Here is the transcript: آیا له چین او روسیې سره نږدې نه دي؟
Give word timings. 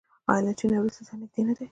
آیا 0.31 0.41
له 0.45 0.51
چین 0.59 0.71
او 0.77 0.83
روسیې 0.85 1.03
سره 1.07 1.19
نږدې 1.21 1.41
نه 1.47 1.53
دي؟ 1.57 1.65